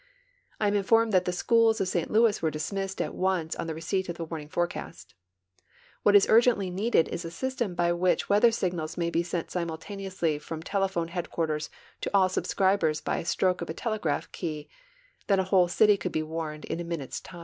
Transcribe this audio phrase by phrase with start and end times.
[0.59, 3.75] I am informed that the schools of St Louis were dismissed at once on the
[3.75, 5.13] receipt of the warning forecast.
[6.01, 9.77] What is urgently needed is a system by which weather signals may be sent simul
[9.77, 11.69] taneously from telephone headquarters
[12.01, 14.67] to all subscribers by a stroke of a telegraph key;
[15.27, 17.39] then a whole city couUl be warned in a minute's time.